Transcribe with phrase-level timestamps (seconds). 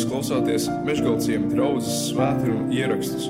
[0.00, 3.26] Jūs klausāties Meškāļu draugas svētkrājuma ierakstus.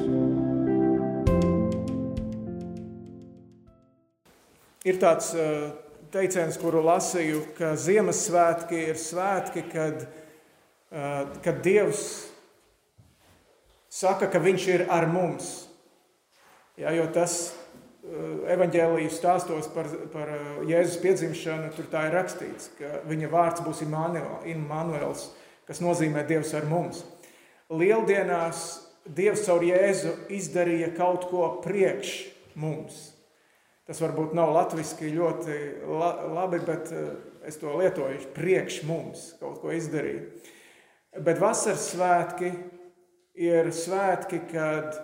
[4.87, 5.73] Ir tāds uh,
[6.15, 10.07] teiciens, kuru lasīju, ka Ziemassvētki ir svētki, kad,
[10.95, 12.05] uh, kad Dievs
[13.91, 15.51] saka, ka Viņš ir ar mums.
[16.79, 20.37] Jā, jo tas uh, evaņģēlijas stāstos par, par
[20.71, 25.33] Jēzus piedzimšanu, tur tā ir rakstīts, ka viņa vārds būs Immanuels,
[25.69, 27.03] kas nozīmē Dievs ar mums.
[27.71, 28.65] Lieldienās
[29.11, 32.15] Dievs caur Jēzu izdarīja kaut ko priekš
[32.61, 33.11] mums.
[33.89, 35.55] Tas varbūt nav latviešu ļoti
[36.37, 37.13] labi, bet eh,
[37.49, 40.29] es to lietoju priekš mums, kaut ko izdarīju.
[41.27, 42.53] Bet vasaras svētki
[43.35, 45.01] ir svētki, kad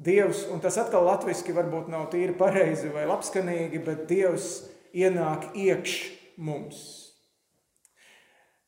[0.00, 4.64] Dievs, un tas atkal latviešu varbūt nav tīri pareizi vai labskanīgi, bet Dievs
[4.96, 5.98] ienāk iekš
[6.40, 7.03] mums.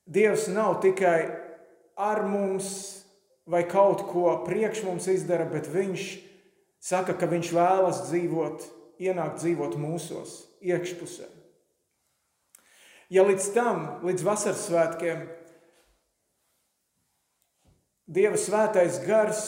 [0.07, 1.27] Dievs nav tikai
[1.99, 2.69] ar mums
[3.47, 6.05] vai kaut ko priekš mums izdara, bet Viņš
[6.83, 8.67] saka, ka Viņš vēlas dzīvot,
[9.03, 11.27] ienākt dzīvot mūsos, iekšpusē.
[13.11, 15.27] Ja līdz tam, līdz vasaras svētkiem,
[18.07, 19.41] Dieva svētais gars,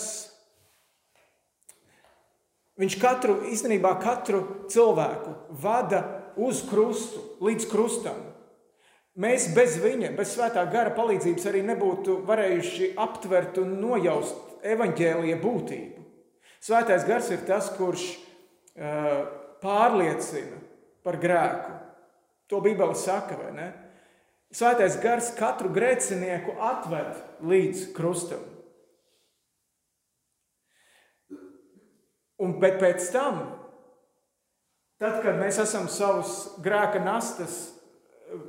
[2.78, 6.00] viņš katru, īstenībā katru cilvēku vada
[6.34, 8.18] uz krustu, līdz krustam.
[9.18, 16.04] Mēs bez viņa, bez svētā gara palīdzības arī nebūtu varējuši aptvert un nojaust evaņģēlīja būtību.
[16.62, 19.26] Svētais gars ir tas, kurš uh,
[19.62, 20.60] pārliecina
[21.06, 21.74] par grēku.
[22.48, 23.66] To Bībele saka, vai ne?
[24.54, 28.44] Svētais gars katru grēcinieku atved līdz krustam.
[32.38, 33.42] Un, bet pēc tam,
[35.02, 37.58] tad, kad mēs esam savus grēka nastas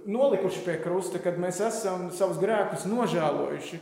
[0.10, 3.80] nolikuši pie krusta, kad mēs esam savus grēkus nožēlojuši,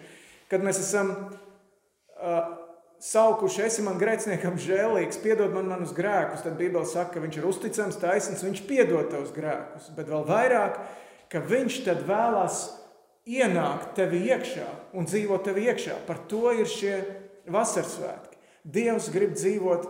[0.52, 2.56] kad mēs esam uh,
[3.03, 7.50] saukuši, esi man grēciniekam žēlīgs, piedod man manus grēkus, tad Bībele saka, ka viņš ir
[7.50, 10.81] uzticams, taisns, viņš piedod tavus grēkus, bet vēl vairāk,
[11.31, 12.64] ka viņš tad vēlās
[13.28, 16.00] ienākt tevi iekšā un dzīvot tevi iekšā.
[16.08, 16.96] Par to ir šie
[17.52, 18.40] vasaras svētki.
[18.68, 19.88] Dievs grib dzīvot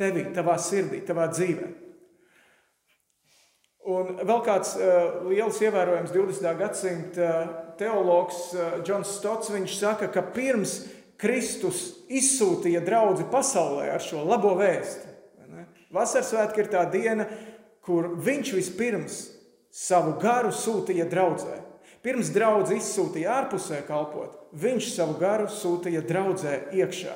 [0.00, 1.83] tevī, tavā sirdī, tavā dzīvēm.
[3.84, 6.46] Un vēl kāds uh, liels ievērojams 20.
[6.56, 7.32] gadsimta
[7.76, 10.78] teologs uh, Džons Stots, viņš saka, ka pirms
[11.20, 15.12] Kristus izsūtīja draugu pasaulē ar šo labo vēstu.
[15.94, 17.28] Vasaras svētki ir tā diena,
[17.84, 19.20] kur viņš vispirms
[19.74, 21.60] savu garu sūtīja draudzē.
[22.04, 27.14] Pirms draugs izsūtīja ārpusē kalpot, viņš savu garu sūtīja draudzē iekšā.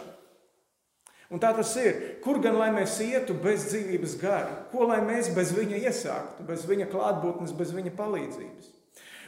[1.28, 1.96] Un tā tas ir.
[2.24, 4.52] Kur gan lai mēs ietu bez dzīvības gara?
[4.72, 8.70] Ko lai mēs bez viņa iesāktu, bez viņa klātbūtnes, bez viņa palīdzības?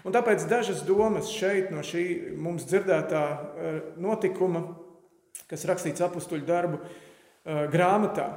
[0.08, 2.04] Un tāpēc dažas domas šeit no šī
[2.40, 4.62] mums dzirdētā eh, notikuma,
[5.50, 8.30] kas rakstīts apakstuļu darbu eh, grāmatā.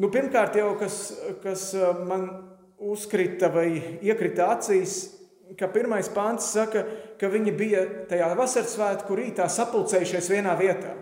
[0.00, 1.10] Nu, pirmkārt, jau kas,
[1.44, 2.30] kas eh, man
[2.80, 3.68] uzkrita vai
[4.00, 4.96] iekrita acīs,
[5.60, 6.86] ka pirmais pāns saka,
[7.20, 10.96] ka viņi bija tajā vasaras svētku rītā sapulcējušies vienā vietā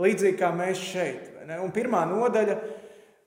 [0.00, 1.28] līdzīgi kā mēs šeit.
[1.60, 2.56] Un pirmā nodaļa,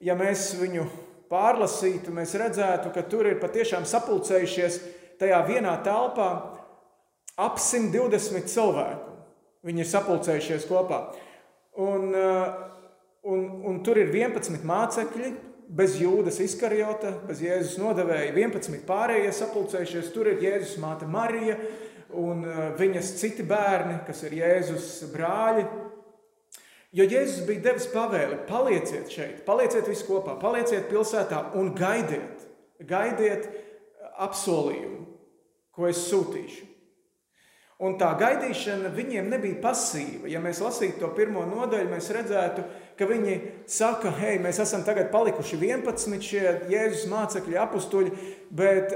[0.03, 0.85] ja mēs viņu
[1.31, 4.79] pārlasītu, mēs redzētu, ka tur ir patiešām sapulcējušies
[5.21, 6.29] tajā vienā telpā
[7.39, 9.13] ap 120 cilvēku.
[9.63, 10.99] Viņi ir sapulcējušies kopā.
[11.79, 12.51] Un, uh,
[13.31, 15.31] un, un tur ir 11 mācekļi,
[15.73, 18.33] bez jūdas izkarjota, bez Jēzus nodevēja.
[18.35, 20.11] 11 pārējie sapulcējušies.
[20.13, 21.55] Tur ir Jēzus māte Marija
[22.19, 25.65] un uh, viņas citi bērni, kas ir Jēzus brāļi.
[26.93, 32.45] Jo Jēzus bija devis pavēli, palieciet šeit, palieciet visi kopā, palieciet pilsētā un gaidiet,
[32.85, 33.47] gaidiet
[34.21, 35.07] apsolījumu,
[35.73, 36.69] ko es sūtīšu.
[37.83, 40.29] Un tā gaidīšana viņiem nebija pasīva.
[40.31, 42.63] Ja mēs lasītu to pirmo nodaļu, mēs redzētu,
[42.95, 48.13] ka viņi saka, hei, mēs esam tagad palikuši 11 šie Jēzus mācekļi, apstuļi,
[48.53, 48.93] bet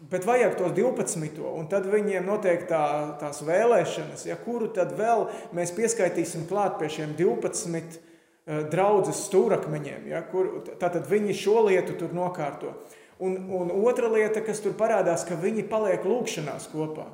[0.00, 1.42] Bet vajag tos 12.
[1.44, 2.84] un tad viņiem notiek tā,
[3.20, 5.26] tās vēlēšanas, ja, kuru tad vēl
[5.56, 10.08] mēs pieskaitīsim klāt pie šiem 12 uh, draudzes stūrakmeņiem.
[10.08, 12.72] Ja, kur, tātad viņi šo lietu tur nokārto.
[13.20, 17.10] Un, un otra lieta, kas tur parādās, ka viņi paliek lūkšanās kopā.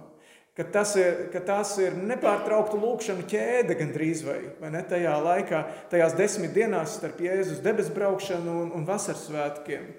[0.56, 5.64] Ka tas ir, ka tas ir nepārtraukta lūkšana ķēde gandrīz vai, vai ne tajā laikā,
[5.90, 9.90] tajās desmit dienās starp Jēzus debesbraukšanu un, un vasaras svētkiem.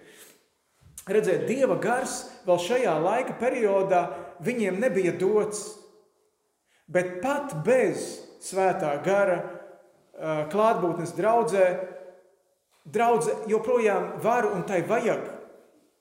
[1.07, 4.01] Redzēt, Dieva gars vēl šajā laika periodā
[4.43, 5.69] viņiem nebija dots.
[6.87, 8.09] Bet pat bez
[8.43, 9.37] svētā gara
[10.51, 11.67] klātbūtnes draudzē,
[12.87, 15.23] draudzē joprojām var un tai vajag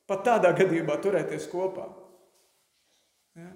[0.07, 1.89] pat tādā gadījumā turēties kopā.
[3.37, 3.51] Ja?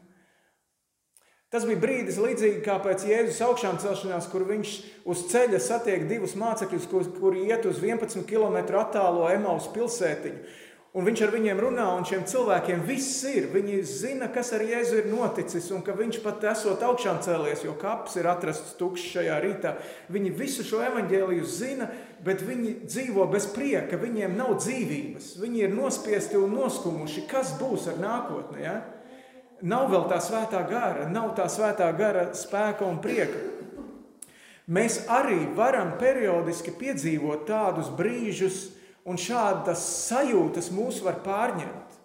[1.51, 4.75] Tas bija brīdis, līdzīgi kā pēc Jēzus augšām celšanās, kur viņš
[5.11, 10.45] uz ceļa satiek divus mācekļus, kuri kur iet uz 11 km attālo Emaus pilsētiņu.
[10.91, 13.45] Un viņš ar viņiem runā, un šiem cilvēkiem viss ir.
[13.53, 17.77] Viņi zina, kas ar Jēzu ir noticis, un ka viņš pat esot augšām cēlies, jo
[17.79, 19.77] kaps ir atrasts tukšs šajā rītā.
[20.11, 21.87] Viņi visu šo evaņģēliju zina,
[22.27, 25.37] bet viņi dzīvo bez prieka, viņiem nav dzīvības.
[25.39, 27.23] Viņi ir nospiesti un noskumuši.
[27.31, 28.65] Kas būs ar nākotni?
[28.67, 28.81] Ja?
[29.63, 33.47] Nav vēl tā svētā gara, nav tā svētā gara spēka un prieka.
[34.67, 41.97] Mēs arī varam periodiski piedzīvot tādus brīžus, un šādas sajūtas mūs var pārņemt.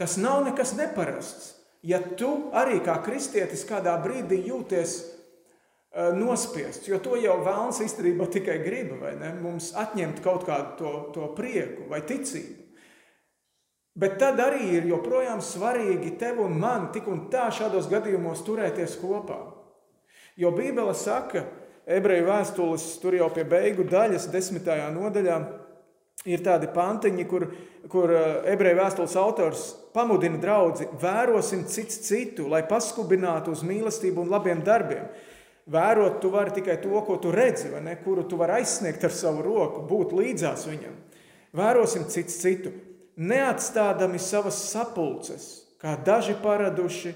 [0.00, 1.54] Tas nav nekas neparasts.
[1.84, 8.28] Ja tu arī kā kristietis kādā brīdī jūties uh, nospiests, jo to jau vēlams īstenībā
[8.32, 9.32] tikai grib, vai ne?
[9.40, 12.58] Mums atņemt kaut kādu to, to prieku vai ticību.
[14.00, 18.94] Bet tad arī ir joprojām svarīgi tev un man tik un tā šādos gadījumos turēties
[19.00, 19.40] kopā.
[20.40, 21.42] Jo Bībele saka,
[21.90, 25.40] ebreju vēstules, tur jau pie beigu daļas, desmitajā nodaļā,
[26.28, 27.46] ir tādi pantiņi, kur,
[27.88, 29.64] kur eh, ebreju vēstules autors
[29.94, 35.08] pamudina draugu, vērosim cits citu, lai paskubinātu uz mīlestību un labiem darbiem.
[35.70, 39.44] Vērot, tu vari tikai to, ko tu redzi, ne, kuru tu vari aizsniegt ar savu
[39.46, 40.96] roku, būt līdzās viņam.
[41.56, 42.72] Vērosim cits citu,
[43.20, 45.50] neatstādami savas sapulces,
[45.80, 47.12] kā daži paraduši,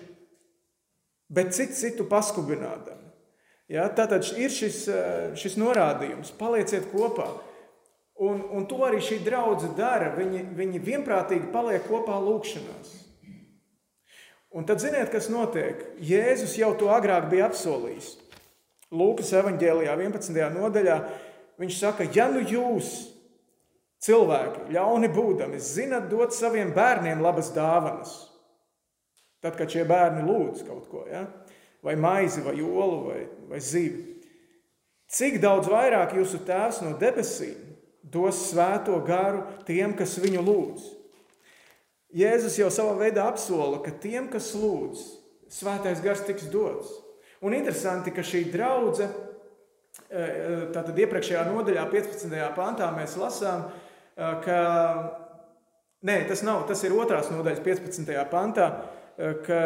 [1.35, 3.03] bet cits citu paskubinādami.
[3.73, 7.31] Ja, tātad ir šis, eh, šis norādījums, palieciet kopā.
[8.15, 10.13] Un, un to arī šī draudzene dara.
[10.15, 12.93] Viņi, viņi vienprātīgi paliek kopā lūkšanās.
[14.55, 15.81] Un tad ziniet, kas notiek?
[15.99, 18.13] Jēzus jau to agrāk bija apsolījis.
[18.95, 20.39] Lūkas evanģēlijā, 11.
[20.55, 21.01] nodaļā,
[21.59, 22.93] viņš saka, ja nu jūs,
[24.05, 28.13] cilvēki, ļauni būdami, zinat dot saviem bērniem labas dāvanas,
[29.43, 31.25] tad, kad šie bērni lūdz kaut ko, ja?
[31.85, 33.21] vai maizi, vai olu, vai,
[33.51, 34.21] vai zivi,
[35.11, 37.74] cik daudz vairāk jūsu tēvs no debesīm
[38.13, 40.89] dos svēto garu tiem, kas viņu lūdz.
[42.15, 45.01] Jēzus jau savā veidā apsola, ka tiem, kas lūdz,
[45.51, 46.93] svētais gars tiks dots.
[47.45, 49.33] Un interesanti, ka šī draudzene,
[50.75, 52.39] tātad iepriekšējā nodaļā, 15.
[52.57, 53.67] pantā, mēs lasām,
[54.15, 54.59] ka
[56.07, 58.15] nē, tas nav, tas ir otrās nodaļas 15.
[58.31, 58.69] pantā,
[59.47, 59.61] ka,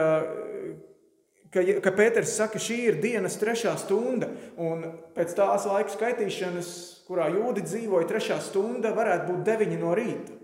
[1.54, 4.30] ka, ka Pēters saka, šī ir dienas trešā stunda,
[4.60, 4.84] un
[5.16, 6.72] pēc tās laika skaitīšanas
[7.08, 10.36] kurā jūdi dzīvoja, trešā stunda varētu būt deviņi no rīta.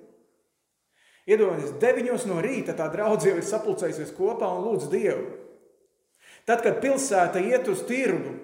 [1.29, 5.25] Iedomājieties, deviņos no rīta tā draudzene jau ir sapulcējusies kopā un lūdz Dievu.
[6.45, 8.35] Tad, kad pilsēta iet uz tirgu,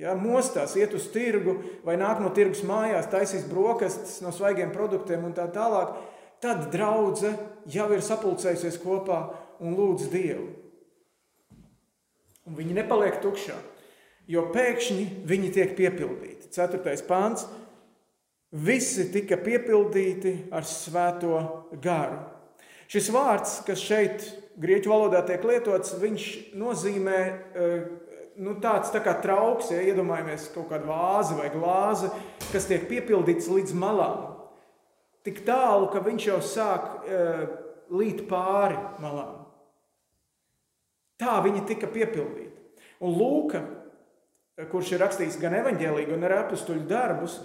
[0.00, 5.24] ja, mostās, iet uz tirgu vai nāk no tirgus mājās, taisīs brokastis no svaigiem produktiem
[5.24, 5.94] un tā tālāk,
[6.44, 7.36] tad draudzene
[7.72, 9.22] jau ir sapulcējusies kopā
[9.64, 10.48] un lūdz Dievu.
[12.48, 13.56] Un viņi nepaliek tukšā,
[14.30, 16.50] jo pēkšņi viņi tiek piepildīti.
[16.54, 16.96] 4.
[17.08, 17.46] pāns.
[18.50, 21.36] Visi tika piepildīti ar svēto
[21.82, 22.18] garu.
[22.90, 24.24] Šis vārds, kas šeit
[24.58, 26.24] grieķu valodā tiek lietots, viņš
[26.58, 27.84] nozīmē eh,
[28.40, 32.10] nu, tāds tā kā trauks, ja iedomājamies kaut kādu vāzi vai glāzi,
[32.50, 34.26] kas tiek piepildīts līdz malām.
[35.26, 37.42] Tik tālu, ka viņš jau sāk uh,
[37.92, 39.39] līt pāri malām.
[41.20, 42.48] Tā viņi tika piepildīti.
[43.04, 43.60] Un Lūka
[44.68, 47.38] kurš ir rakstījis gan evaņģēlīgu, gan arī apstuļu darbus,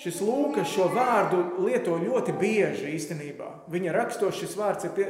[0.00, 3.50] šis Lūkas šo vārdu lieto ļoti bieži īstenībā.
[3.72, 5.08] Viņa rakstos šis vārds ir pie,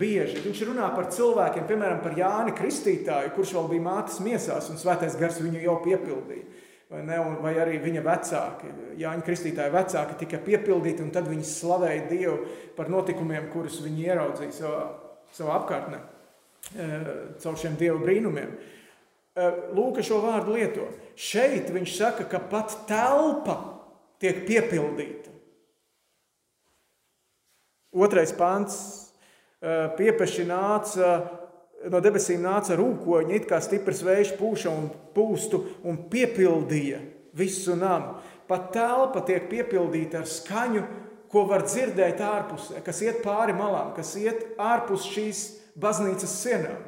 [0.00, 0.42] bieži.
[0.44, 5.16] Viņš runā par cilvēkiem, piemēram, par Jāni Kristītāju, kurš vēl bija mātes miesās un svētais
[5.20, 6.66] gars viņu jau piepildīja.
[6.90, 12.08] Vai, ne, vai arī viņa vecāki, Jāņa Kristītāja vecāki tika piepildīti, un tad viņi slavēja
[12.10, 12.40] Dievu
[12.74, 14.80] par notikumiem, kurus viņi ieraudzīja savā,
[15.36, 16.00] savā apkārtnē,
[16.70, 18.52] caur šiem Dieva brīnumiem.
[19.40, 20.88] Eh, Lūka šo vārdu lieto.
[21.14, 23.56] Šeit viņš saka, ka pat telpa
[24.20, 25.30] tiek piepildīta.
[27.94, 28.74] Otrais pants
[29.62, 31.12] eh, piepeši nāca,
[31.90, 37.00] no debesīm nāca rūkoņi, it kā stiprs vējš pūša un pūstu un piepildīja
[37.38, 38.18] visu namu.
[38.50, 40.82] Pat telpa tiek piepildīta ar skaņu,
[41.30, 45.44] ko var dzirdēt ārpusē, kas iet pāri malām, kas iet ārpus šīs
[45.80, 46.82] baznīcas sienām,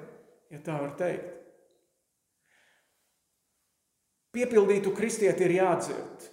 [0.53, 1.39] ja tā var teikt.
[4.33, 6.29] Piepildītu kristieti ir jādzird.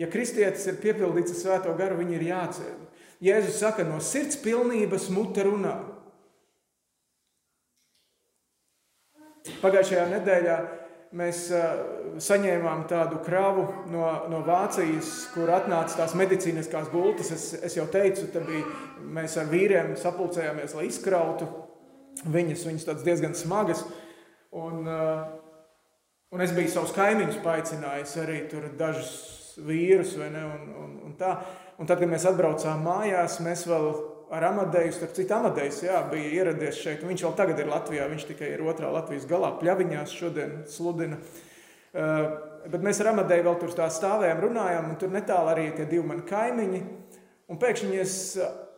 [0.00, 2.84] Ja kristietis ir piepildīts ar svēto garu, viņi ir jādzird.
[3.20, 5.74] Jēzus saka, no sirds pilnības mute runā.
[9.60, 10.56] Pagājušajā nedēļā
[11.16, 11.46] mēs
[12.22, 17.32] saņēmām tādu kravu no, no Vācijas, kur atnāca tās medicīniskās gultas.
[17.34, 18.62] Es, es jau teicu, bija,
[19.18, 21.48] mēs ar vīriem sapulcējāmies, lai izkrautu
[22.30, 23.82] viņas, viņas tādas diezgan smagas.
[24.50, 24.86] Un,
[26.34, 29.12] un es biju savus kaimiņus paaicinājis arī tur dažus
[29.66, 31.36] vīrus, ne, un, un, un tā.
[31.80, 33.86] Un tad, kad mēs atbraucām mājās, mēs vēl
[34.30, 37.02] ar Amadeju, starp citu, Amadejs jā, bija ieradies šeit.
[37.06, 41.18] Viņš vēl tagad ir Latvijā, viņš tikai ir otrā Latvijas galā, pļaviņās šodien sludina.
[41.90, 42.30] Uh,
[42.70, 46.26] bet mēs ar Amadeju vēl tur stāvējām, runājām, un tur netālu arī tie divi mani
[46.28, 46.82] kaimiņi.
[47.50, 48.16] Un pēkšņi es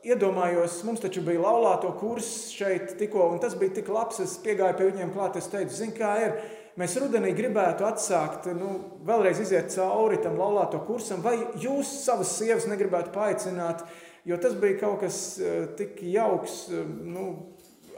[0.02, 4.78] iedomājos, mums taču bija laulāto kurs šeit tikko, un tas bija tik labs, es piegāju
[4.78, 6.38] pie viņiem klāt, es teicu, zini, kā ir,
[6.80, 8.73] mēs rudenī gribētu atsākt, nu,
[9.06, 13.85] vēlreiz iziet cauri tam laulāto kursam, vai jūs savas sievas negribētu paaicināt,
[14.29, 17.26] jo tas bija kaut kas eh, tik jauks, eh, nu,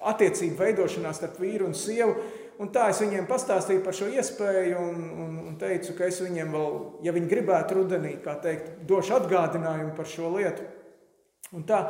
[0.04, 2.16] attiecību veidošanās starp vīru un sievu,
[2.54, 6.52] Un tā es viņiem pastāstīju par šo iespēju un, un, un teicu, ka es viņiem
[6.54, 10.66] vēl, ja viņi gribētu rudenī, kā teikt, došu atgādinājumu par šo lietu.
[11.54, 11.80] Un, tā,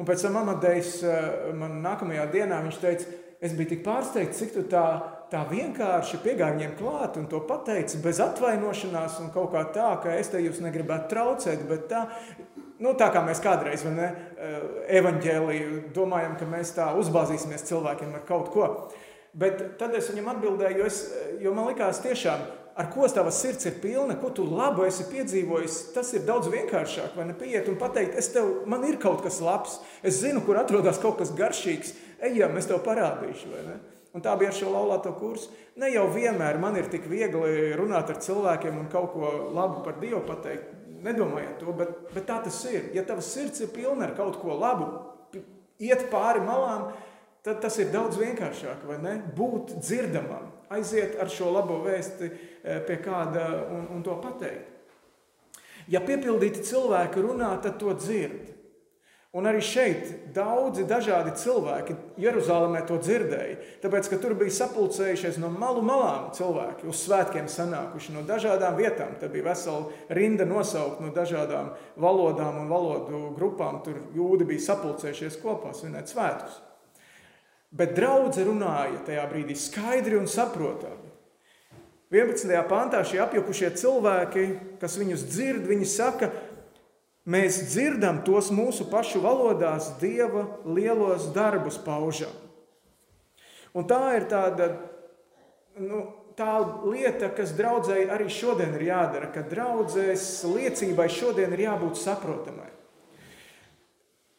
[0.00, 4.54] un pēc tam Amadejs eh, man nākamajā dienā viņš teica, es biju tik pārsteigts, cik
[4.54, 4.86] tu tā,
[5.32, 10.16] tā vienkārši piegāji viņiem klāt un to pateici bez atvainošanās un kaut kā tā, ka
[10.16, 12.06] es te jūs negribētu traucēt, bet tā,
[12.82, 14.58] nu, tā kā mēs kādreiz, ne, eh,
[15.00, 18.68] evaņģēliju domājam, ka mēs tā uzbāzīsimies cilvēkiem ar kaut ko.
[19.34, 21.00] Bet tad es viņam atbildēju, jo, es,
[21.42, 22.44] jo man likās, tiešām,
[22.78, 27.16] ar ko tava sirds ir pilna, ko tu labu esi piedzīvojis, tas ir daudz vienkāršāk.
[27.18, 30.58] Vai ne pieiet un pateikt, es tev, man ir kaut kas labs, es zinu, kur
[30.60, 31.94] atrodas kaut kas garšīgs,
[32.30, 33.50] ejam, es tev parādīšu.
[34.14, 35.50] Un tā bija ar šo laulāto kursu.
[35.82, 39.98] Ne jau vienmēr man ir tik viegli runāt ar cilvēkiem un kaut ko labu par
[39.98, 40.83] Dievu pateikt.
[41.04, 42.88] Nedomājiet to, bet, bet tā tas ir.
[42.96, 44.88] Ja tavs sirds ir pilna ar kaut ko labu,
[45.82, 46.88] iet pāri malām,
[47.44, 49.18] tad tas ir daudz vienkāršāk, vai ne?
[49.36, 54.70] Būt dzirdamam, aiziet ar šo labo vēsti eh, pie kāda un, un to pateikt.
[55.92, 58.53] Ja piepildīti cilvēki runā, tad to dzird.
[59.34, 65.48] Un arī šeit daudzi dažādi cilvēki Jeruzalemē to dzirdēja, tāpēc, ka tur bija sapulcējušies no
[65.50, 69.16] malu malām cilvēki, uz svētkiem sanākuši no dažādām vietām.
[69.18, 73.80] Te bija vesela rinda nosaukt no dažādām valodām un valodu grupām.
[73.82, 76.60] Tur jūdi bija sapulcējušies kopā svinēt svētkus.
[77.74, 81.10] Bet draudzē runāja tajā brīdī skaidri un saprotami.
[82.14, 82.46] 11.
[82.70, 84.42] pāntā šie apjukušie cilvēki,
[84.78, 86.28] kas viņus dzird, viņi saka,
[87.24, 92.32] mēs dzirdam tos mūsu pašu valodās, Dieva lielos darbus paužam.
[93.74, 94.68] Un tā ir tāda
[95.82, 96.04] nu,
[96.38, 96.52] tā
[96.84, 102.70] lieta, kas draudzēji arī šodien ir jādara, ka draudzēs liecībai šodien ir jābūt saprotamai.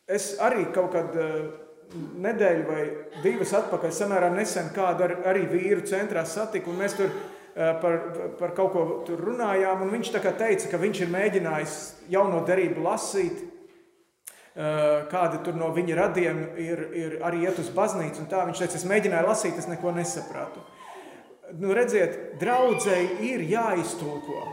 [0.05, 1.15] Es arī kaut kad
[1.95, 2.83] nedēļu vai
[3.23, 7.99] divas atpakaļ, samērā nesen kādu ar, arī vīru centrā satiku, un mēs tur eh, par,
[8.39, 11.75] par kaut ko tur runājām, un viņš teica, ka viņš ir mēģinājis
[12.11, 13.45] jauno derību lasīt,
[14.55, 18.87] eh, kādi tur no viņa radiem ir, ir arī iet uz baznīcu, viņš teica, es
[18.91, 20.59] mēģināju lasīt, es neko nesapratu.
[21.55, 24.43] Nu, redziet, draudzēji ir jāiztulko,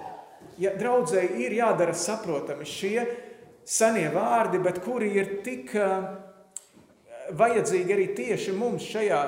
[0.61, 3.07] ja, draudzēji ir jādara saprotami šie
[3.65, 6.05] senie vārdi, bet kuri ir tik uh,
[7.39, 9.23] vajadzīgi arī tieši mums šajā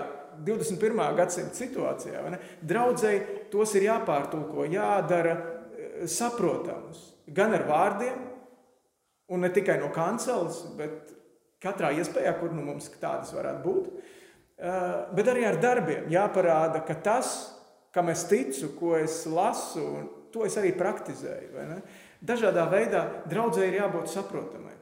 [0.46, 1.02] 21.
[1.18, 2.22] gadsimta situācijā.
[2.62, 7.10] Draudzēji tos ir jāpārtulko, jādara eh, saprotams.
[7.34, 8.18] Gan ar vārdiem,
[9.32, 11.14] un ne tikai no kanceles, bet
[11.64, 13.88] katrā iespējā, kur nu mums tādas varētu būt.
[14.54, 17.34] Eh, bet arī ar darbiem jāparāda, ka tas,
[17.94, 19.86] kam es ticu, ko es lasu,
[20.34, 21.80] to es arī praktizēju.
[22.24, 24.72] Dažādā veidā draudzēji ir jābūt saprotamai.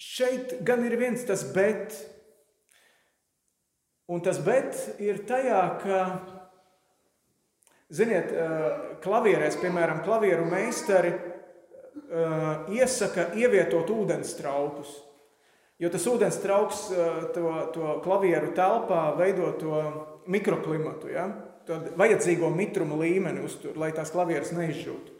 [0.00, 1.92] Šeit gan ir viens tas bet,
[4.10, 6.00] un tas bet ir tajā, ka,
[7.94, 8.32] ziniet,
[9.04, 11.14] klavierēs, piemēram, klavieru meistari
[12.74, 14.90] iesaka ievietot ūdens traupus.
[15.80, 16.88] Jo tas ūdens trauks
[17.34, 19.78] to, to klavieru telpā veido to
[20.28, 21.30] mikroklimatu, ja?
[21.66, 25.16] to vajadzīgo mitruma līmeni uztur, lai tās klavieres neizžūtu.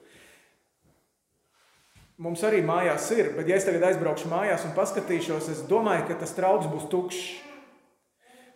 [2.21, 6.19] Mums arī mājās ir, bet ja es tagad aizbraukšu mājās un paskatīšos, es domāju, ka
[6.21, 7.50] tas trauks būs tukšs.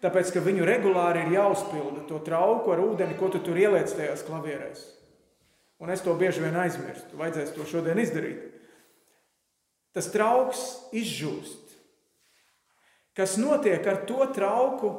[0.05, 4.25] Tāpēc, ka viņu regulāri ir jāuzpilda to trauku ar ūdeni, ko tu tur ieliec tajās
[4.27, 4.83] klavierēs.
[5.81, 7.17] Un es to bieži vien aizmirstu.
[7.17, 8.43] Vajadzēs to šodien izdarīt.
[9.97, 10.61] Tas trauks
[10.93, 11.73] izžūst.
[13.15, 14.91] Kas notiek ar to trauku,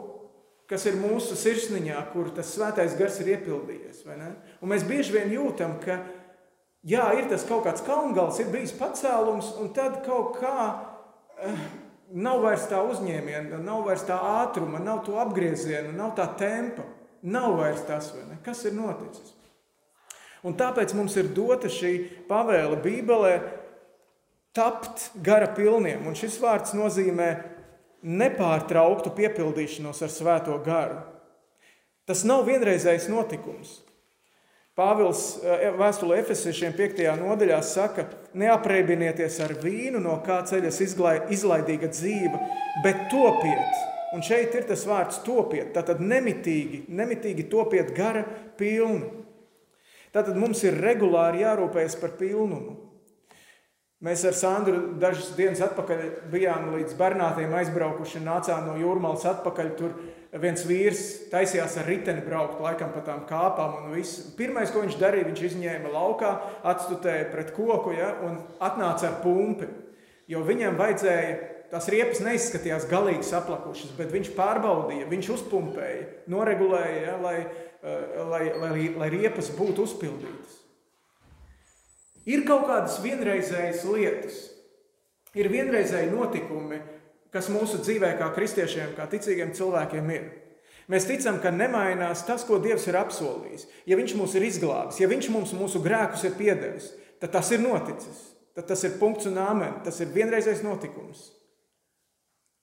[0.72, 4.06] kas ir mūsu sirsniņā, kur tas svētais gars ir iepildījies?
[4.08, 6.00] Un mēs bieži vien jūtam, ka
[6.88, 10.56] jā, ir tas kaut kāds kalngals, ir bijis pacēlums, un tad kaut kā
[11.44, 11.66] eh,
[12.14, 16.86] nav vairs tā uzņēmiena, nav vairs tā ātruma, nav to apgrieziena, nav tā tempa.
[17.26, 18.12] Nav vairs tas,
[18.46, 19.32] kas ir noticis.
[20.46, 21.94] Un tāpēc mums ir dota šī
[22.30, 23.32] pavēle Bībelē
[24.54, 26.06] tapt gara pilniem.
[26.06, 27.30] Un šis vārds nozīmē
[28.06, 31.00] nepārtrauktu piepildīšanos ar svēto garu.
[32.06, 33.80] Tas nav vienreizējs notikums.
[34.76, 37.04] Pāvils eh, vēstulē Efesiešiem 5.
[37.22, 40.82] nodaļā saka, neaprēbinieties ar vīnu, no kā ceļas
[41.32, 42.42] izlaidīga dzīve,
[42.84, 43.84] bet topiet.
[44.16, 48.26] Un šeit ir tas vārds topiet, tātad nemitīgi, nemitīgi topiet gara
[48.60, 49.08] pilni.
[50.16, 52.76] Tātad mums ir regulāri jārūpējas par pilnumu.
[54.04, 59.72] Mēs ar Sandru dažas dienas atpakaļ bijām līdz Bernātiem aizbraukuši un nācām no jūrmālas atpakaļ.
[59.80, 59.96] Tur
[60.44, 61.02] viens vīrs
[61.32, 64.24] taisījās ar riteni braukt, laikam pa tām kāpām un viss.
[64.36, 66.32] Pirmais, ko viņš darīja, viņš izņēma laukā,
[66.68, 69.70] atstutēja pret koku ja, un atnāca ar pumpi.
[70.32, 71.36] Jo viņam vajadzēja,
[71.72, 78.44] tās riepas neizskatījās galīgi saplakušas, bet viņš pārbaudīja, viņš uzpumpēja, noregulēja, ja, lai, eh, lai,
[78.60, 80.62] lai, lai riepas būtu uzpildītas.
[82.26, 84.38] Ir kaut kādas vienreizējas lietas,
[85.38, 86.82] ir vienreizēji notikumi,
[87.36, 90.30] kas mūsu dzīvē, kā kristiešiem, kā ticīgiem cilvēkiem, ir.
[90.92, 93.66] Mēs ticam, ka nemainās tas, ko Dievs ir apsolījis.
[93.90, 97.64] Ja Viņš mūs ir izglābis, ja Viņš mums mūsu grēkus ir piedevis, tad tas ir
[97.64, 98.22] noticis.
[98.56, 99.82] Tad tas ir punkts un āmen.
[99.84, 101.26] Tas ir vienreizējs notikums.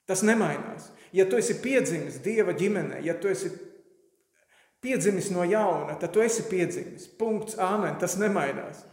[0.09, 0.87] Tas nemainās.
[1.12, 3.50] Ja tu esi piedzimis Dieva ģimenē, ja tu esi
[4.81, 7.11] piedzimis no jauna, tad tu esi piedzimis.
[7.21, 7.99] Punkts, āmen.
[8.00, 8.87] Tas nemainās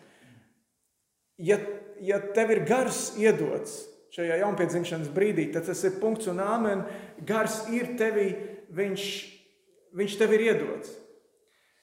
[1.39, 1.57] ja,
[2.01, 3.79] ja tev ir gars iedots
[4.15, 6.85] šajā jaunpiedzimšanas brīdī, tad tas ir punkts un āmen.
[7.25, 8.29] Gars ir tevī,
[8.75, 9.03] viņš,
[9.99, 10.93] viņš tev ir iedots.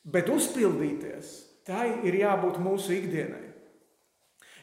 [0.07, 1.33] Bet uzpildīties,
[1.67, 3.45] tai ir jābūt mūsu ikdienai.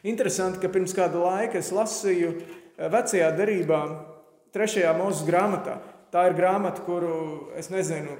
[0.04, 3.80] Interesanti, ka pirms kāda laika es lasīju eh, vecajā derībā,
[4.56, 5.80] trešajā mūzes grāmatā.
[6.12, 8.14] Tā ir grāmata, kuru es nezinu,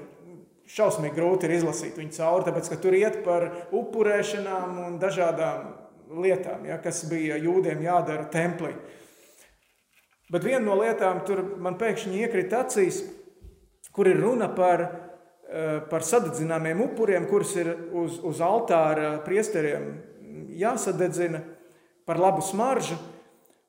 [0.71, 3.47] šausmīgi grūti ir izlasīt viņu cauri, tāpēc ka tur iet par
[3.77, 5.69] upurēšanām un dažādām
[6.25, 8.73] lietām, ja, kas bija jūdiem jādara templī.
[10.35, 13.05] Bet viena no lietām tur man pēkšņi iekrita acīs,
[13.95, 14.81] kur ir runa par,
[15.47, 19.93] eh, par sadedzināmiem upuriem, kurus ir uz, uz altāra priesteriem
[20.59, 21.41] jāsadedzina
[22.05, 22.97] par labu smaržu.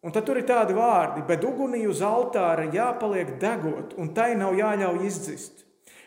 [0.01, 4.53] Un tad tur ir tādi vārdi, bet ugunī uz altāra jāpaliek degot, un tai nav
[4.53, 5.63] jāļauj izdzist.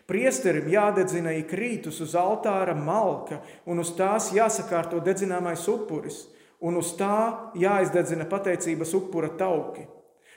[0.07, 6.27] Priesterim jādedzina ik rītus uz altāra malka, un uz tās jāsakārto dedzināmais upuris,
[6.61, 9.87] un uz tā jāizdedzina pateicības upura tauki.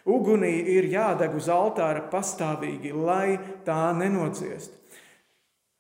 [0.10, 4.74] Ugunī ir jādeg uz altāra pastāvīgi, lai tā nenodziest.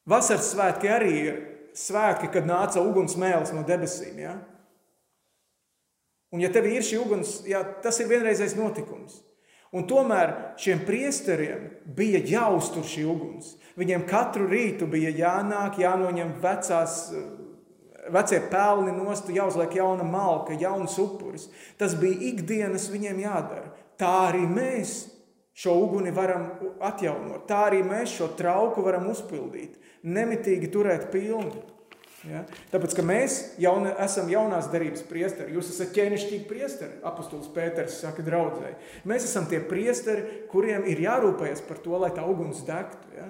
[0.09, 1.41] Vasaras svētki arī ir
[1.77, 4.19] svētki, kad nāca uguns mēls no debesīm.
[4.21, 4.35] Ja?
[6.31, 9.19] Un, ja tev ir šī uguns, ja, tas ir vienreizējs notikums.
[9.71, 13.53] Un tomēr šiem priesteriem bija jāuztur šī uguns.
[13.79, 16.97] Viņiem katru rītu bija jānāk, jānoņem vecās,
[18.11, 21.47] vecie pelni nost, jāuzliek jauna malka, jauns upuris.
[21.79, 23.70] Tas bija ikdienas viņiem jādara.
[24.01, 24.95] Tā arī mēs
[25.53, 26.47] šo uguni varam
[26.81, 27.45] atjaunot.
[27.49, 31.61] Tā arī mēs šo trauku varam uzpildīt, nemitīgi turēt pilnu.
[32.29, 32.43] Ja?
[32.69, 38.25] Tāpēc, ka mēs jauna, esam jaunās derības priesteri, jūs esat ķēnišķīgi priesteri, apustulis Pēters saka
[38.25, 38.75] draudzēji.
[39.09, 43.15] Mēs esam tie priesteri, kuriem ir jārūpējas par to, lai tā uguns degtu.
[43.17, 43.29] Ja?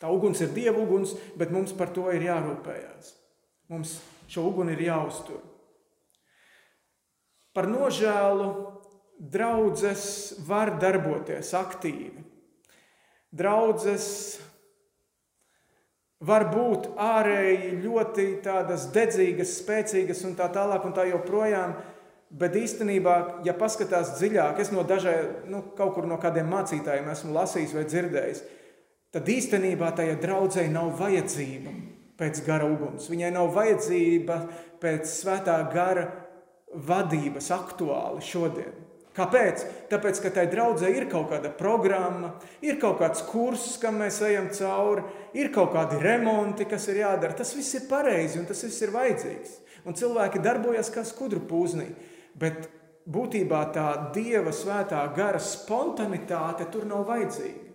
[0.00, 3.14] Tā uguns ir dieva uguns, bet mums par to ir jārūpējās.
[3.70, 3.98] Mums
[4.30, 5.42] šo uguni ir jāuztur.
[7.54, 8.48] Par nožēlu
[9.18, 12.24] draudzes var darboties aktīvi.
[13.34, 14.06] Draudzes
[16.24, 21.74] var būt ārēji ļoti tādas dedzīgas, spēcīgas un tā tālāk un tā joprojām.
[22.34, 27.34] Bet īstenībā, ja paskatās dziļāk, es no dažiem, nu, kaut kur no kādiem mācītājiem esmu
[27.36, 28.40] lasījis vai dzirdējis,
[29.14, 31.74] tad īstenībā tajā draudzē nav vajadzība
[32.18, 33.06] pēc gara uguns.
[33.10, 34.40] Viņai nav vajadzība
[34.82, 36.08] pēc svētā gara
[36.74, 38.83] vadības aktuāli šodien.
[39.14, 39.60] Kāpēc?
[39.92, 42.32] Tāpēc, ka tai draudzē ir kaut kāda programma,
[42.66, 45.04] ir kaut kāds kurs, kam mēs ejam cauri,
[45.38, 47.36] ir kaut kādi remonti, kas ir jādara.
[47.38, 49.60] Tas viss ir pareizi un tas viss ir vajadzīgs.
[49.86, 51.92] Un cilvēki darbojas kā skudru pūznī.
[52.34, 52.66] Bet
[53.06, 57.70] būtībā tā dieva svētā gara spontanitāte tur nav vajadzīga.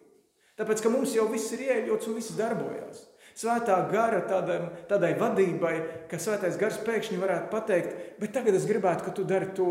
[0.59, 3.05] Tāpēc, ka mums jau viss ir ieļots un viss darbojas.
[3.39, 4.57] Svētā gara tādai,
[4.89, 5.75] tādai vadībai,
[6.11, 9.69] ka svētais gars pēkšņi varētu pateikt, bet tagad es gribētu, ka tu dari to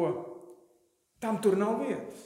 [1.23, 2.25] Tam tur nav vietas.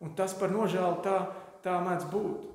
[0.00, 1.16] Un tas par nožēlu tā,
[1.64, 2.52] tā mēdz būt.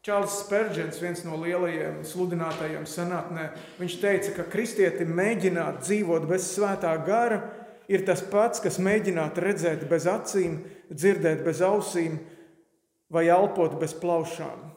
[0.00, 6.94] Čārlis Spērģents, viens no lielajiem sludinātājiem senātnē, viņš teica, ka kristieti mēģināt dzīvot bez svētā
[7.04, 7.42] gara
[7.90, 12.16] ir tas pats, kas mēģināt redzēt bez acīm, dzirdēt bez ausīm
[13.12, 14.70] vai elpot bez plaušām.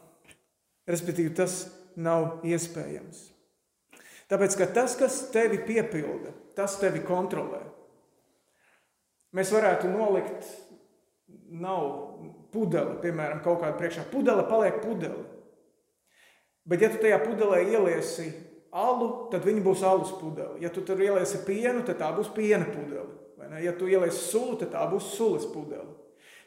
[0.92, 3.30] Respektīvi, tas nav iespējams.
[4.28, 7.62] Tāpēc, ka tas, kas tevi piepilda, tas tevi kontrolē.
[9.34, 10.46] Mēs varētu nolikt
[11.54, 11.86] nav
[12.54, 14.06] pudele, piemēram, kaut kāda priekšā.
[14.12, 15.26] Pudele paliek pudele.
[16.70, 18.30] Bet, ja tu tajā pudelē ieliesi
[18.74, 20.62] alu, tad viņa būs alus pudele.
[20.64, 23.10] Ja tu tur ieliesi pienu, tad tā būs piena pudele.
[23.62, 25.92] Ja tu ieliesi sulu, tad tā būs sulas pudele.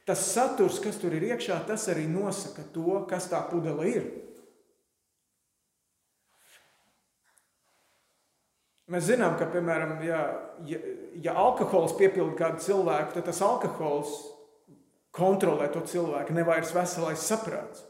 [0.07, 4.07] Tas saturs, kas tur ir iekšā, tas arī nosaka to, kas tā pudele ir.
[8.87, 10.21] Mēs zinām, ka, piemēram, ja,
[10.71, 10.79] ja,
[11.25, 14.15] ja alkohols piepilda kādu cilvēku, tad tas alkohols
[15.17, 17.85] kontrolē to cilvēku, nevairs veselais saprāts.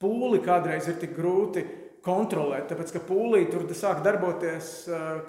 [0.00, 1.64] Pūli kādreiz ir tik grūti
[2.04, 4.74] kontrolēt, tāpēc ka pūlī tur sāk darboties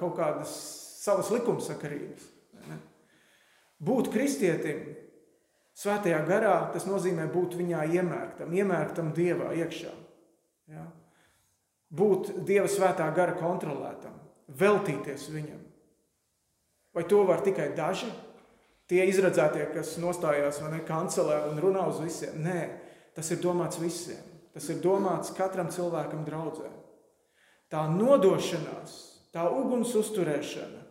[0.02, 0.52] kaut kādas
[1.00, 2.34] savas likumsakarības.
[3.78, 4.82] Būt kristietim,
[5.78, 9.94] svētajā garā, tas nozīmē būt viņā iemērktam, iemērktam dievā iekšā.
[10.74, 10.88] Ja?
[11.94, 14.18] Būt dieva svētā gara kontrolētam,
[14.60, 15.67] veltīties viņam.
[16.98, 18.10] Vai to var tikai daži?
[18.90, 22.40] Tie izredzētie, kas nostājās ne, kancelē un runā uz visiem.
[22.42, 22.62] Nē,
[23.14, 24.24] tas ir domāts visiem.
[24.56, 26.72] Tas ir domāts katram cilvēkam draudzē.
[27.70, 28.96] Tā nodošanās,
[29.30, 30.82] tā uguns uzturēšana,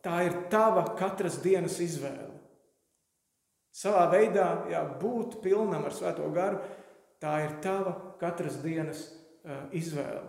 [0.00, 2.30] tā ir tava katras dienas izvēle.
[3.76, 6.62] Savā veidā, jā, būt pilnam ar svēto garu,
[7.20, 10.24] tā ir tava katras dienas uh, izvēle.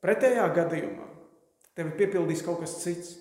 [0.00, 1.10] Pretējā gadījumā
[1.76, 3.18] tevi piepildīs kaut kas cits.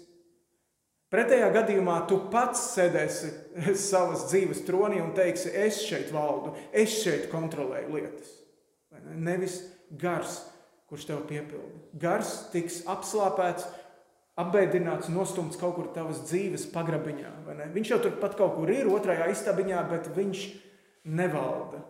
[1.09, 3.31] Pretējā gadījumā tu pats sēdēsi
[3.89, 8.35] savas dzīves tronī un teiksi, es šeit valdu, es šeit kontrolēju lietas.
[8.93, 9.17] Ne?
[9.31, 9.57] Nevis
[9.89, 10.37] gars,
[10.89, 11.81] kurš tev piepilda.
[12.01, 13.65] Gars tiks apslāpēts,
[14.39, 17.33] apbēdināts, nostumts kaut kur tavas dzīves pagrabiņā.
[17.73, 20.45] Viņš jau turpat kaut kur ir, otrajā istabiņā, bet viņš
[21.09, 21.81] nevalda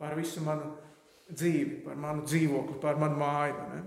[0.00, 0.74] pār visu manu
[1.32, 3.80] dzīvi, par manu dzīvokli, par manu māju.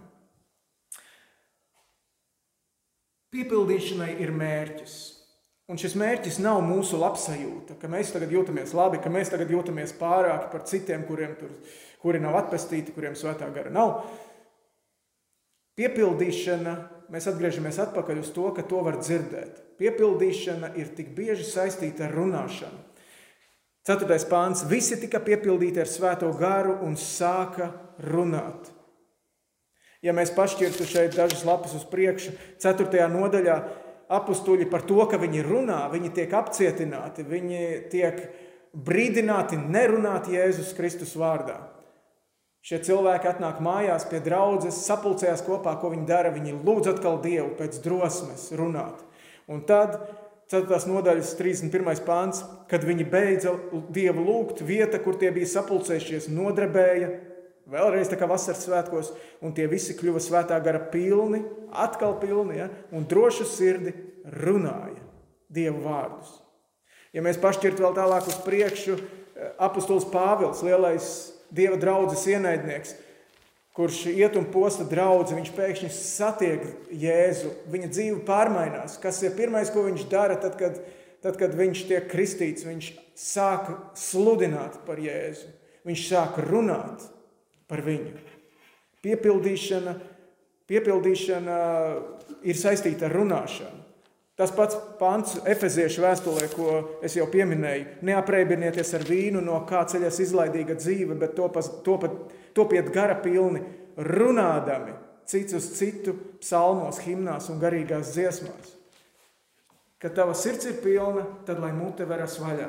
[3.33, 4.97] Piepildīšanai ir mērķis.
[5.71, 9.95] Un šis mērķis nav mūsu labsajūta, ka mēs tagad jūtamies labi, ka mēs tagad jūtamies
[9.97, 11.53] pārāki par citiem, kuriem tur,
[12.03, 14.03] kuri nav atpestīti, kuriem svētā gara nav.
[15.79, 16.73] Piepildīšana,
[17.09, 19.63] mēs atgriežamies atpakaļ uz to, ka to var dzirdēt.
[19.79, 22.83] Piepildīšana ir tik bieži saistīta ar runāšanu.
[23.83, 24.61] Ceturtais pāns.
[24.69, 27.71] Visi tika piepildīti ar svēto garu un sāka
[28.11, 28.69] runāt.
[30.03, 33.05] Ja mēs pašķirtu šeit dažas lapas uz priekšu, 4.
[33.11, 33.57] nodaļā
[34.11, 37.61] apstuļi par to, ka viņi runā, viņi tiek apcietināti, viņi
[37.91, 38.19] tiek
[38.73, 41.61] brīdināti nerunāt Jēzus Kristus vārdā.
[42.63, 46.29] Šie cilvēki atnāk mājās pie draudzes, sapulcējās kopā, ko viņi dara.
[46.31, 49.01] Viņi lūdz atkal Dievu pēc drosmes runāt.
[49.51, 49.97] Un tad
[50.51, 50.79] 4.
[50.87, 52.03] nodaļas 31.
[52.07, 52.39] pāns,
[52.71, 53.57] kad viņi beidza
[53.91, 57.11] Dievu lūgt, vieta, kur tie bija sapulcējušies, nodrebēja,
[57.69, 62.67] Vēlreiz tā kā vasaras svētkos, un tie visi kļuva svētā gara pilni, atkal pilni, ja,
[62.91, 63.93] un drošu sirdi
[64.43, 64.99] runāja
[65.54, 66.32] Dievu vārdus.
[67.13, 71.08] Ja mēs pašķirtu vēl tālāk uz priekšu, eh, apustulis Pāvils, lielais
[71.54, 72.95] Dieva draudzes ienaidnieks,
[73.78, 78.99] kurš iet un posta draugu, viņš pēkšņi satiek Jēzu, viņa dzīve pārmainās.
[79.02, 80.82] Kas ir pirmais, ko viņš dara, tad, kad,
[81.21, 82.65] tad, kad viņš tiek kristīts?
[82.65, 85.47] Viņš sāk sludināt par Jēzu,
[85.86, 87.12] viņš sāk runāt
[87.69, 88.13] par viņu.
[89.04, 89.93] Piepildīšana,
[90.71, 91.58] piepildīšana
[92.47, 93.82] ir saistīta ar runāšanu.
[94.39, 100.17] Tas pats pants Efeziešu vēstulē, ko es jau pieminēju, neaprēķinieties ar vīnu, no kā ceļas
[100.23, 102.15] izlaidīga dzīve, bet topiet,
[102.58, 103.62] topiet gara pilni,
[103.93, 104.95] runādami
[105.30, 108.73] cits uz citu, psalmos, himnās un garīgās dziesmās.
[110.02, 112.67] Kad tava sirds ir pilna, tad lai mute veras vaļā.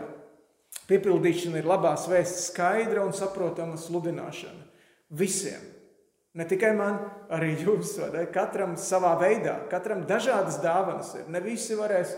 [0.85, 4.63] Piepildīšana ir labās vēsts skaidra un saprotama sludināšana.
[5.14, 5.62] Visiem.
[6.35, 6.98] Ne tikai man,
[7.31, 11.29] arī jums, vai katram savā veidā, katram dažādas dāvanas ir.
[11.31, 12.16] Ne visi varēs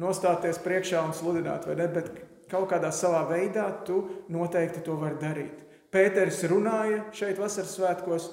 [0.00, 2.08] nostāties priekšā un sludināt, vai ne, bet
[2.48, 4.00] kaut kādā savā veidā tu
[4.32, 5.66] noteikti to vari darīt.
[5.92, 8.30] Pēters runāja šeit vasaras svētkos,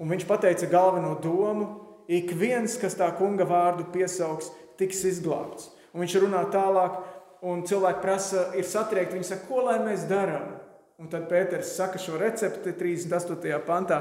[0.00, 1.70] un viņš pateica galveno domu,
[2.08, 5.70] ik viens, kas tā kunga vārdu piesaugs, tiks izglābts.
[5.96, 7.00] Un viņš runā tālāk,
[7.48, 10.55] un cilvēki prasa, ir satriekti, viņi saka, ko lai mēs darām?
[10.96, 13.60] Un tad Pēters saka šo recepti 38.
[13.66, 14.00] pantā.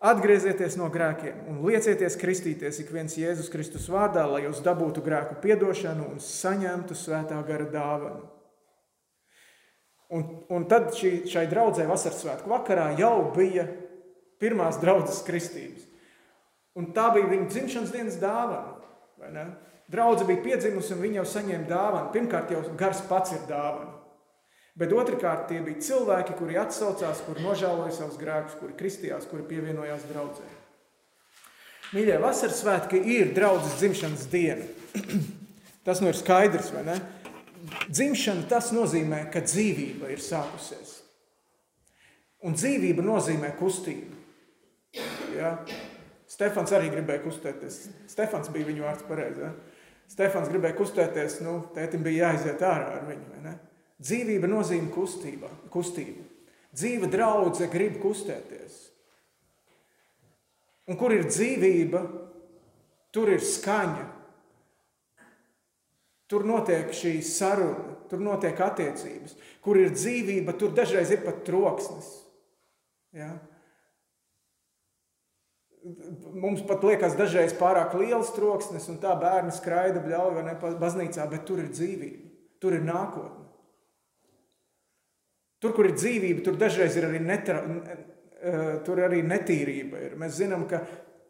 [0.00, 5.36] Atgriezieties no grēkiem un liecieties kristīties ik viens Jēzus Kristus vārdā, lai jūs dabūtu grēku
[5.42, 8.22] piedošanu un saņemtu svētā gara dāvanu.
[10.16, 13.68] Un, un tad šī, šai draudzē vasaras svētku vakarā jau bija
[14.40, 15.84] pirmās draudzes kristības.
[16.80, 19.46] Un tā bija viņa dzimšanas dienas dāvana.
[19.92, 22.12] Draudze bija piedzimusi un viņa jau saņēma dāvanu.
[22.16, 23.99] Pirmkārt, jau gars pats ir dāvana.
[24.80, 30.06] Bet otrkārt, tie bija cilvēki, kuri atsaucās, kuri nožēloja savus grēkus, kuri kristījās, kuri pievienojās
[30.08, 30.46] draudzē.
[31.90, 34.64] Mīļie, vasaras svētki ir draudzes dzimšanas diena.
[35.86, 37.00] Tas nu ir skaidrs, vai ne?
[37.90, 40.96] dzimšana tas nozīmē, ka dzīvība ir sākusies.
[42.46, 44.16] Un dzīvība nozīmē kustību.
[45.36, 45.58] Ja?
[46.30, 47.82] Stefans arī gribēja kustēties.
[48.08, 49.44] Stefans bija viņu vārds pareizi.
[49.44, 49.52] Ja?
[50.10, 53.58] Stefans gribēja kustēties, nu, tētim bija jāiziet ārā ar viņu.
[54.00, 56.24] Dzīvība nozīmē kustība, kustību.
[56.72, 58.78] Dzīva draudzene grib kustēties.
[60.90, 62.00] Un kur ir dzīvība,
[63.14, 64.06] tur ir skaņa.
[66.30, 69.34] Tur notiek šī saruna, tur notiek attiecības.
[69.62, 72.08] Kur ir dzīvība, tur dažreiz ir pat troksnis.
[73.14, 73.32] Ja?
[75.82, 81.26] Mums pat liekas, dažreiz pārāk liels troksnis, un tā bērni skraida bļauj vai ne baznīcā,
[81.30, 82.30] bet tur ir dzīvība,
[82.62, 83.39] tur ir nākotne.
[85.60, 87.60] Tur, kur ir dzīvība, tur dažreiz ir arī, netra,
[88.86, 90.02] tur arī netīrība.
[90.08, 90.18] Ir.
[90.20, 90.80] Mēs zinām, ka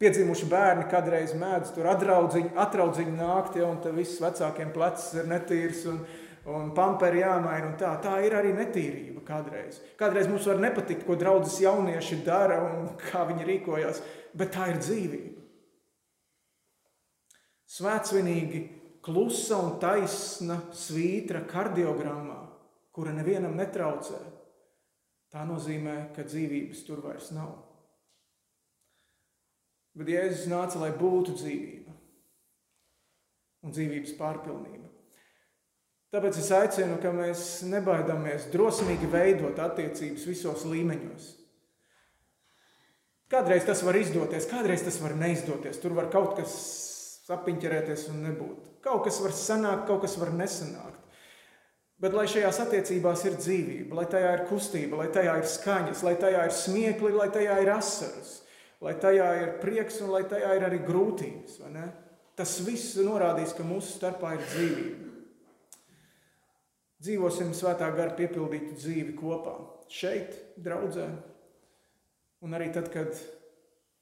[0.01, 5.85] piedzimuši bērni kādreiz mēdz tur atraudziņu, atraudziņu nākt, ja, un viss vecākiem plecs ir netīrs.
[5.91, 6.03] Un,
[6.49, 7.67] un pamperi jāmaina.
[7.69, 7.91] Un tā.
[8.01, 9.81] tā ir arī netīrība kādreiz.
[9.99, 14.01] Kādreiz mums var nepatikt, ko draudzes jaunieši dara un kā viņi rīkojas,
[14.37, 15.37] bet tā ir dzīvība.
[17.71, 18.61] Svētsvinīgi,
[19.05, 22.41] klusa un taisna svītra kardiogrammā,
[22.95, 24.19] kura nevienam netraucē.
[25.31, 27.53] Tā nozīmē, ka dzīvības tur vairs nav.
[29.95, 31.95] Bet Jēzus nāca, lai būtu dzīvība
[33.61, 34.87] un dzīvības pārpilnība.
[36.11, 41.29] Tāpēc es aicinu, ka mēs nebaidāmies drosmīgi veidot attiecības visos līmeņos.
[43.31, 45.79] Kādreiz tas var izdoties, kādreiz tas var neizdoties.
[45.79, 46.55] Tur var kaut kas
[47.29, 48.65] sapiņķerēties un nebūt.
[48.83, 50.90] Kaut kas var sanākt, kaut kas var nesanākt.
[52.01, 56.15] Bet lai šajās attiecībās ir dzīvība, lai tajā ir kustība, lai tajā ir skaņas, lai
[56.17, 58.31] tajā ir smiekli, lai tajā ir asaras,
[58.81, 61.59] lai tajā ir prieks un lai tajā ir arī grūtības.
[62.39, 65.11] Tas viss norādīs, ka mūsu starpā ir dzīvība.
[67.05, 69.53] Dzīvosim svētā gara piepildītu dzīvi kopā.
[69.91, 71.05] Šeit, draudzē,
[72.41, 73.13] un arī tad, kad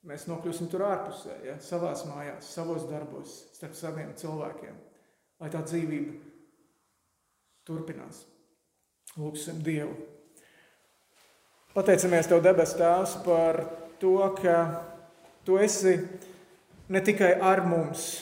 [0.08, 4.76] mēs nokļūsim tur ārpusē, ja, savās mājās, savos darbos, starp saviem cilvēkiem,
[5.44, 6.29] lai tā dzīvība
[7.70, 8.26] turpinās.
[9.16, 9.94] Lūksim Dievu.
[11.78, 13.62] Pateicamies Tev, debes Tēvs, par
[14.02, 14.58] to, ka
[15.50, 15.96] Tu esi
[16.90, 18.20] ne tikai ar mums,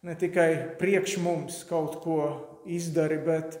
[0.00, 2.18] ne tikai priekš mums kaut ko
[2.64, 3.58] izdari, bet,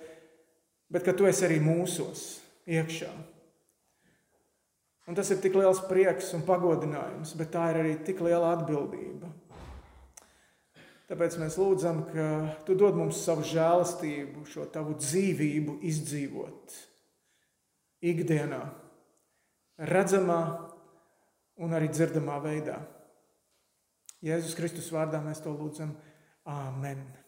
[0.88, 2.22] bet ka tu esi arī mūsos
[2.64, 3.10] iekšā.
[5.06, 9.28] Un tas ir tik liels prieks un pagodinājums, bet tā ir arī tik liela atbildība.
[11.06, 12.26] Tāpēc mēs lūdzam, ka
[12.66, 16.74] tu dod mums savu žēlastību, šo tavu dzīvību izdzīvot
[18.10, 18.62] ikdienā,
[19.86, 20.40] redzamā
[21.62, 22.80] un arī dzirdamā veidā.
[24.26, 25.94] Jēzus Kristus vārdā mēs to lūdzam.
[26.46, 27.25] Āmen!